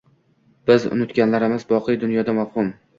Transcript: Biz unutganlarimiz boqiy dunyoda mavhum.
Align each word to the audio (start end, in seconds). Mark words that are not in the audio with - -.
Biz 0.71 0.87
unutganlarimiz 0.97 1.69
boqiy 1.77 2.03
dunyoda 2.09 2.41
mavhum. 2.43 2.79